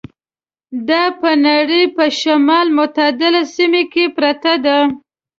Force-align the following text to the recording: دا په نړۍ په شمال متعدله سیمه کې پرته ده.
دا 0.89 1.03
په 1.21 1.29
نړۍ 1.45 1.83
په 1.95 2.05
شمال 2.19 2.67
متعدله 2.77 3.41
سیمه 3.55 3.83
کې 3.91 4.05
پرته 4.17 4.53
ده. 4.65 4.77